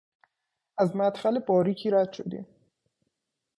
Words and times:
از 0.77 0.95
مدخل 0.95 1.39
باریکی 1.39 1.89
رد 1.89 2.13
شدیم. 2.13 2.47